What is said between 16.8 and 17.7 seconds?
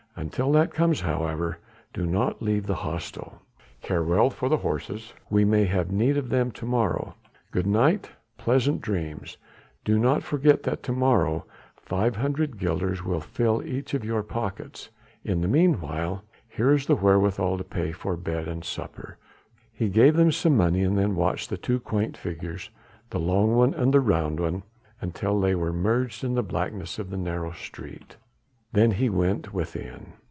the wherewithal to